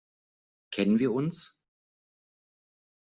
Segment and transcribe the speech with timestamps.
[0.71, 1.61] Kennen wir uns?